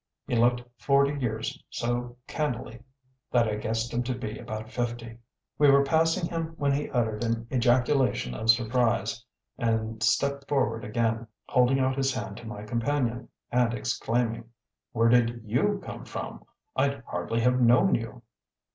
He 0.25 0.35
looked 0.35 0.63
forty 0.81 1.13
years 1.19 1.63
so 1.69 2.17
cannily 2.25 2.81
that 3.29 3.47
I 3.47 3.53
guessed 3.57 3.93
him 3.93 4.01
to 4.05 4.15
be 4.15 4.39
about 4.39 4.71
fifty. 4.71 5.19
We 5.59 5.69
were 5.69 5.83
passing 5.83 6.27
him 6.27 6.55
when 6.57 6.71
he 6.73 6.89
uttered 6.89 7.23
an 7.23 7.45
ejaculation 7.51 8.33
of 8.33 8.49
surprise 8.49 9.23
and 9.59 10.01
stepped 10.01 10.47
forward 10.49 10.83
again, 10.83 11.27
holding 11.47 11.79
out 11.79 11.95
his 11.97 12.15
hand 12.15 12.37
to 12.37 12.47
my 12.47 12.63
companion, 12.63 13.29
and 13.51 13.75
exclaiming: 13.75 14.45
"Where 14.91 15.07
did 15.09 15.43
YOU 15.45 15.79
come 15.85 16.05
from? 16.05 16.45
I'd 16.75 17.03
hardly 17.05 17.41
have 17.41 17.61
known 17.61 17.93
you." 17.93 18.23